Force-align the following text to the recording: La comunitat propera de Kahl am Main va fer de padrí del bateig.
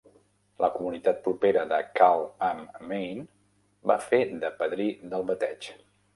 La 0.61 0.69
comunitat 0.77 1.19
propera 1.27 1.65
de 1.71 1.79
Kahl 1.99 2.25
am 2.47 2.65
Main 2.93 3.21
va 3.93 4.01
fer 4.09 4.23
de 4.47 4.53
padrí 4.65 4.91
del 5.15 5.29
bateig. 5.31 5.71